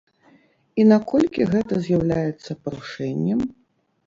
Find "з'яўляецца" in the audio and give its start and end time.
1.85-2.59